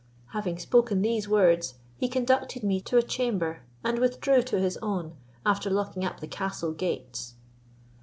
[0.29, 5.15] Having spoken these words, he conducted me to a chamber, and withdrew to his own,
[5.45, 7.35] after locking up the castle gates.